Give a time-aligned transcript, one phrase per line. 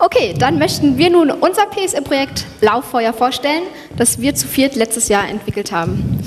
[0.00, 3.64] Okay, dann möchten wir nun unser PSE-Projekt Lauffeuer vorstellen,
[3.96, 6.22] das wir zu viert letztes Jahr entwickelt haben.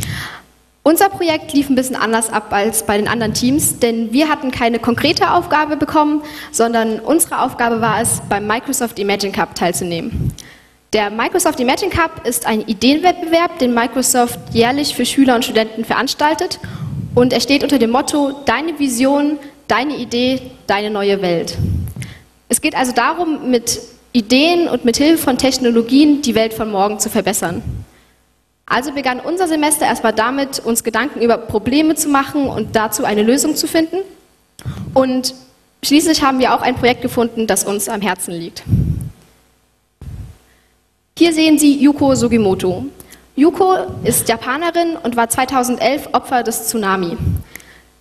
[0.83, 4.51] Unser Projekt lief ein bisschen anders ab als bei den anderen Teams, denn wir hatten
[4.51, 6.21] keine konkrete Aufgabe bekommen,
[6.51, 10.33] sondern unsere Aufgabe war es, beim Microsoft Imagine Cup teilzunehmen.
[10.91, 16.59] Der Microsoft Imagine Cup ist ein Ideenwettbewerb, den Microsoft jährlich für Schüler und Studenten veranstaltet
[17.15, 21.57] und er steht unter dem Motto Deine Vision, deine Idee, deine neue Welt.
[22.51, 23.79] Es geht also darum, mit
[24.11, 27.63] Ideen und mit Hilfe von Technologien die Welt von morgen zu verbessern.
[28.65, 33.23] Also begann unser Semester erstmal damit, uns Gedanken über Probleme zu machen und dazu eine
[33.23, 33.99] Lösung zu finden.
[34.93, 35.33] Und
[35.81, 38.63] schließlich haben wir auch ein Projekt gefunden, das uns am Herzen liegt.
[41.17, 42.83] Hier sehen Sie Yuko Sugimoto.
[43.37, 47.15] Yuko ist Japanerin und war 2011 Opfer des Tsunami.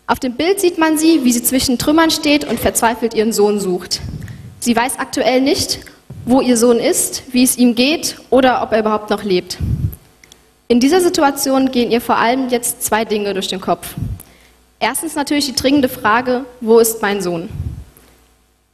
[0.08, 3.60] Auf dem Bild sieht man sie, wie sie zwischen Trümmern steht und verzweifelt ihren Sohn
[3.60, 4.00] sucht.
[4.61, 5.80] Sie weiß aktuell nicht,
[6.27, 9.56] wo ihr Sohn ist, wie es ihm geht oder ob er überhaupt noch lebt.
[10.69, 13.94] In dieser Situation gehen ihr vor allem jetzt zwei Dinge durch den Kopf.
[14.78, 17.48] Erstens natürlich die dringende Frage, wo ist mein Sohn?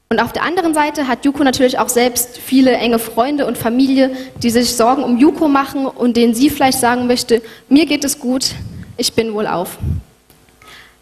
[0.08, 4.10] Und auf der anderen Seite hat Yuko natürlich auch selbst viele enge Freunde und Familie,
[4.42, 8.18] die sich Sorgen um Yuko machen und denen sie vielleicht sagen möchte, mir geht es
[8.18, 8.54] gut,
[8.96, 9.78] ich bin wohl auf.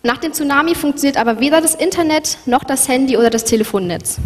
[0.03, 4.19] Nach dem Tsunami funktioniert aber weder das Internet noch das Handy oder das Telefonnetz.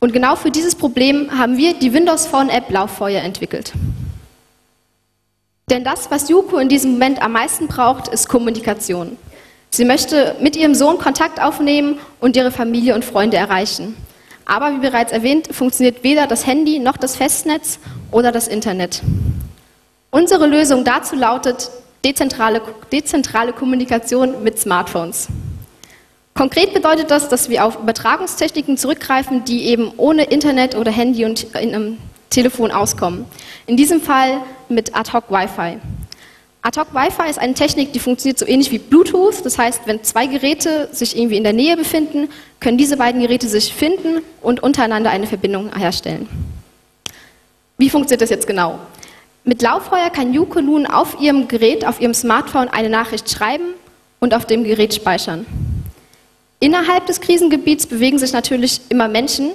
[0.00, 3.72] Und genau für dieses Problem haben wir die Windows Phone App Lauffeuer entwickelt.
[5.70, 9.16] Denn das, was Yuko in diesem Moment am meisten braucht, ist Kommunikation.
[9.70, 13.96] Sie möchte mit ihrem Sohn Kontakt aufnehmen und ihre Familie und Freunde erreichen.
[14.46, 17.78] Aber wie bereits erwähnt, funktioniert weder das Handy noch das Festnetz
[18.10, 19.02] oder das Internet.
[20.10, 21.70] Unsere Lösung dazu lautet
[22.02, 25.28] dezentrale, dezentrale Kommunikation mit Smartphones.
[26.38, 31.42] Konkret bedeutet das, dass wir auf Übertragungstechniken zurückgreifen, die eben ohne Internet oder Handy und
[31.56, 31.98] in
[32.30, 33.24] Telefon auskommen.
[33.66, 35.78] In diesem Fall mit Ad-Hoc Wi-Fi.
[36.62, 39.44] Ad-Hoc Wi-Fi ist eine Technik, die funktioniert so ähnlich wie Bluetooth.
[39.44, 42.28] Das heißt, wenn zwei Geräte sich irgendwie in der Nähe befinden,
[42.60, 46.28] können diese beiden Geräte sich finden und untereinander eine Verbindung herstellen.
[47.78, 48.78] Wie funktioniert das jetzt genau?
[49.42, 53.74] Mit Lauffeuer kann Yuko nun auf ihrem Gerät, auf ihrem Smartphone eine Nachricht schreiben
[54.20, 55.44] und auf dem Gerät speichern.
[56.60, 59.52] Innerhalb des Krisengebiets bewegen sich natürlich immer Menschen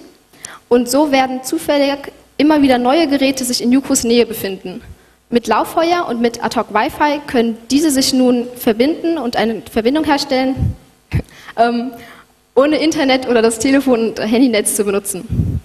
[0.70, 1.98] und so werden zufällig
[2.38, 4.82] immer wieder neue Geräte sich in Yukos Nähe befinden.
[5.30, 10.76] Mit Lauffeuer und mit Ad-Hoc Wi-Fi können diese sich nun verbinden und eine Verbindung herstellen,
[11.58, 11.92] ähm,
[12.56, 15.60] ohne Internet oder das Telefon- und Handynetz zu benutzen.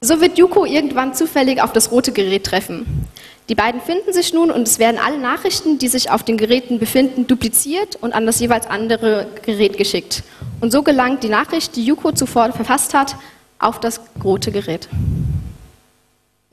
[0.00, 3.06] So wird Yuko irgendwann zufällig auf das rote Gerät treffen.
[3.48, 6.78] Die beiden finden sich nun und es werden alle Nachrichten, die sich auf den Geräten
[6.78, 10.22] befinden, dupliziert und an das jeweils andere Gerät geschickt.
[10.60, 13.16] Und so gelangt die Nachricht, die Yuko zuvor verfasst hat,
[13.58, 14.88] auf das rote Gerät.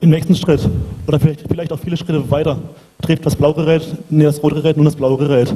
[0.00, 0.68] Im nächsten Schritt,
[1.06, 2.58] oder vielleicht, vielleicht auch viele Schritte weiter,
[3.02, 5.54] trifft das blaue Gerät, nee, das rote Gerät nun das blaue Gerät.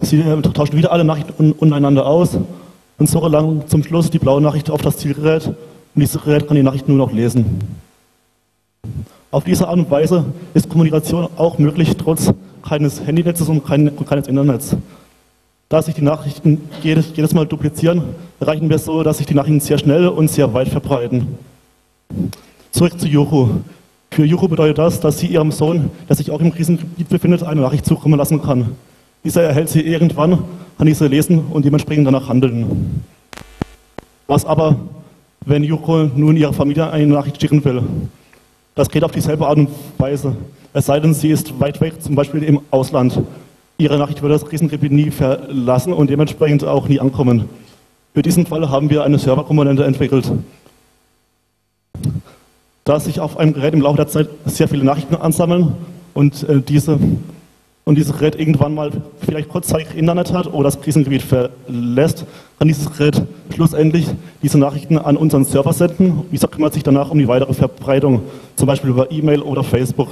[0.00, 2.38] Sie äh, tauschen wieder alle Nachrichten untereinander aus
[2.98, 5.56] und so gelangt zum Schluss die blaue Nachricht auf das Zielgerät und
[5.96, 7.60] dieses Gerät kann die Nachricht nur noch lesen.
[9.32, 14.76] Auf diese Art und Weise ist Kommunikation auch möglich, trotz keines Handynetzes und keines Internets.
[15.70, 18.02] Da sich die Nachrichten jedes, jedes Mal duplizieren,
[18.40, 21.28] erreichen wir es so, dass sich die Nachrichten sehr schnell und sehr weit verbreiten.
[22.72, 23.48] Zurück zu Juhu.
[24.10, 27.62] Für Juhu bedeutet das, dass sie ihrem Sohn, der sich auch im Krisengebiet befindet, eine
[27.62, 28.76] Nachricht zukommen lassen kann.
[29.24, 30.44] Dieser erhält sie irgendwann,
[30.76, 33.02] kann diese lesen und dementsprechend danach handeln.
[34.26, 34.76] Was aber,
[35.46, 37.82] wenn Juko nun ihrer Familie eine Nachricht schicken will?
[38.74, 39.68] Das geht auf dieselbe Art und
[39.98, 40.36] Weise.
[40.72, 43.20] Es sei denn, sie ist weit weg, zum Beispiel im Ausland.
[43.78, 47.48] Ihre Nachricht würde das Krisengebiet nie verlassen und dementsprechend auch nie ankommen.
[48.14, 50.30] Für diesen Fall haben wir eine Serverkomponente entwickelt
[52.84, 55.74] da sich auf einem Gerät im Laufe der Zeit sehr viele Nachrichten ansammeln
[56.14, 56.98] und äh, diese
[57.84, 58.90] und dieses Gerät irgendwann mal
[59.24, 62.24] vielleicht kurzzeitig Internet hat oder das Krisengebiet verlässt,
[62.58, 63.22] kann dieses Gerät
[63.54, 64.06] schlussendlich
[64.42, 66.22] diese Nachrichten an unseren Server senden.
[66.30, 68.22] Dieser kümmert sich danach um die weitere Verbreitung,
[68.54, 70.08] zum Beispiel über E-Mail oder Facebook.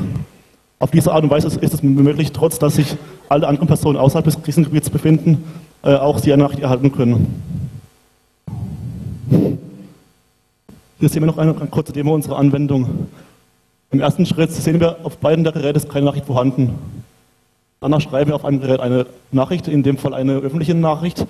[0.80, 2.96] Auf diese Art und Weise ist es möglich, trotz dass sich
[3.28, 5.44] alle anderen Personen außerhalb des Krisengebiets befinden,
[5.82, 7.42] äh, auch sie eine Nachricht erhalten können.
[10.98, 13.08] Hier sehen wir noch eine, eine kurze Demo unserer Anwendung.
[13.92, 16.74] Im ersten Schritt sehen wir, auf beiden der Geräte ist keine Nachricht vorhanden.
[17.82, 21.26] Danach schreiben wir auf einem Gerät eine Nachricht, in dem Fall eine öffentliche Nachricht.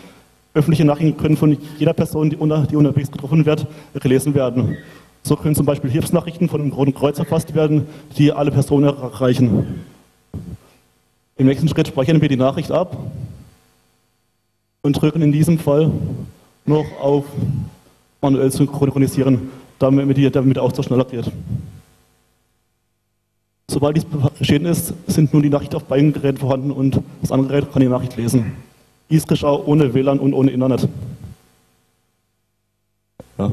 [0.53, 4.77] Öffentliche Nachrichten können von jeder Person, die, unter, die unterwegs getroffen wird, gelesen werden.
[5.23, 7.87] So können zum Beispiel Hilfsnachrichten von dem Roten Kreuz erfasst werden,
[8.19, 9.85] die alle Personen erreichen.
[11.37, 12.97] Im nächsten Schritt speichern wir die Nachricht ab
[14.83, 15.93] und drücken in diesem Fall
[16.67, 17.27] noch auf
[18.21, 19.51] manuell synchronisieren.
[19.79, 21.31] damit, damit der Austausch schneller geht.
[23.71, 24.07] Sobald dies
[24.37, 27.81] geschehen ist, sind nun die Nachrichten auf beiden Geräten vorhanden und das andere Gerät kann
[27.81, 28.53] die Nachricht lesen.
[29.09, 30.89] Dies geschah ohne WLAN und ohne Internet.
[33.39, 33.49] Ja.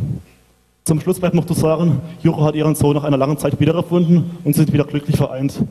[0.86, 4.32] Zum Schluss bleibt noch zu sagen, Juro hat ihren Sohn nach einer langen Zeit wiedergefunden
[4.44, 5.62] und sind wieder glücklich vereint.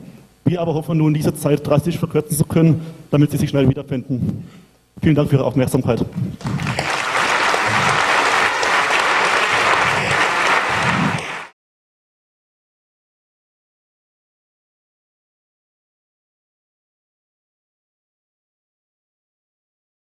[0.45, 2.79] Wir aber hoffen nun, diese Zeit drastisch verkürzen zu können,
[3.11, 4.45] damit sie sich schnell wiederfinden.
[5.01, 6.05] Vielen Dank für Ihre Aufmerksamkeit.